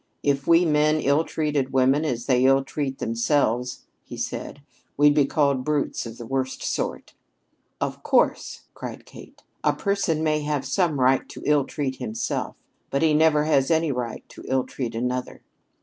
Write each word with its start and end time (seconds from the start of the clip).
"If 0.23 0.47
we 0.47 0.65
men 0.65 0.99
ill 0.99 1.23
treated 1.23 1.73
women 1.73 2.05
as 2.05 2.25
they 2.25 2.43
ill 2.43 2.63
treat 2.63 2.97
themselves," 2.97 3.83
he 4.03 4.17
said, 4.17 4.63
"we'd 4.97 5.13
be 5.13 5.27
called 5.27 5.63
brutes 5.63 6.07
of 6.07 6.17
the 6.17 6.25
worst 6.25 6.63
sort." 6.63 7.13
"Of 7.79 8.01
course!" 8.01 8.61
cried 8.73 9.05
Kate. 9.05 9.43
"A 9.63 9.73
person 9.73 10.23
may 10.23 10.39
have 10.39 10.65
some 10.65 10.99
right 10.99 11.29
to 11.29 11.43
ill 11.45 11.65
treat 11.65 11.97
himself, 11.97 12.55
but 12.89 13.03
he 13.03 13.13
never 13.13 13.43
has 13.43 13.69
any 13.69 13.91
right 13.91 14.27
to 14.29 14.43
ill 14.47 14.63
treat 14.63 14.95
another." 14.95 15.43